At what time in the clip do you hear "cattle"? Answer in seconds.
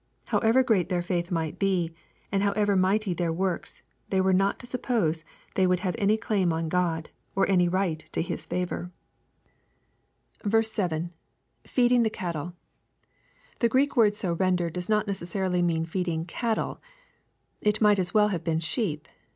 12.11-12.53, 16.25-16.81